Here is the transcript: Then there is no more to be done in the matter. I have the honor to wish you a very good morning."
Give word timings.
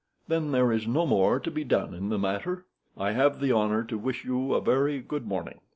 Then 0.27 0.51
there 0.51 0.71
is 0.71 0.87
no 0.87 1.05
more 1.05 1.39
to 1.39 1.51
be 1.51 1.63
done 1.63 1.93
in 1.93 2.09
the 2.09 2.17
matter. 2.17 2.65
I 2.97 3.11
have 3.11 3.39
the 3.39 3.51
honor 3.51 3.83
to 3.83 3.99
wish 3.99 4.25
you 4.25 4.55
a 4.55 4.59
very 4.59 4.99
good 4.99 5.27
morning." 5.27 5.59